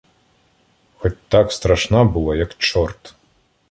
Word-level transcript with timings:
Хоть 0.97 1.21
так 1.27 1.51
страшна 1.51 2.03
була, 2.03 2.35
як 2.35 2.57
чорт. 2.57 3.15